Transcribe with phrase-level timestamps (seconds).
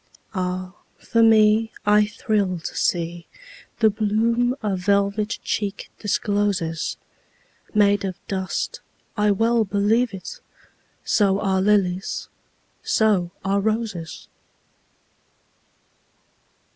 [0.33, 6.97] Ah, for me, I thrill to seeThe bloom a velvet cheek discloses,
[7.75, 10.39] Made of dust—I well believe it!
[11.05, 12.29] So are lilies,
[12.81, 14.27] so are roses!